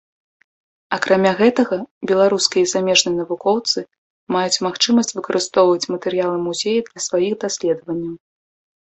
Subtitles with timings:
[0.95, 1.77] Акрамя гэтага,
[2.13, 3.77] беларускія і замежныя навукоўцы
[4.39, 8.15] маюць магчымасць выкарыстоўваць матэрыялы музея для сваіх даследаванняў.